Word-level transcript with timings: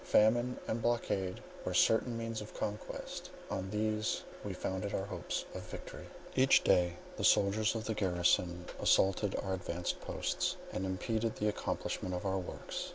Famine 0.03 0.57
and 0.67 0.81
blockade 0.81 1.41
were 1.63 1.75
certain 1.75 2.17
means 2.17 2.41
of 2.41 2.55
conquest; 2.55 3.29
and 3.51 3.59
on 3.65 3.69
these 3.69 4.23
we 4.43 4.51
founded 4.51 4.95
our 4.95 5.05
hopes 5.05 5.45
of 5.53 5.61
victory. 5.61 6.07
Each 6.35 6.63
day 6.63 6.95
the 7.17 7.23
soldiers 7.23 7.75
of 7.75 7.85
the 7.85 7.93
garrison 7.93 8.65
assaulted 8.79 9.35
our 9.35 9.53
advanced 9.53 10.01
posts, 10.01 10.55
and 10.73 10.87
impeded 10.87 11.35
the 11.35 11.47
accomplishment 11.49 12.15
of 12.15 12.25
our 12.25 12.39
works. 12.39 12.89